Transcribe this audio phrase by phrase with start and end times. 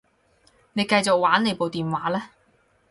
[0.73, 2.31] 你繼續玩你部電話啦